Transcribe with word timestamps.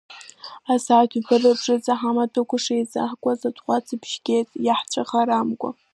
Асааҭ 0.73 1.11
ҩба 1.17 1.35
рыбжазы, 1.41 1.93
ҳамаҭәақәа 1.99 2.57
шеизаҳкуаз, 2.63 3.41
атҟәацбжьы 3.49 4.17
геит 4.25 4.49
иаҳцәыхарамкәа. 4.65 5.69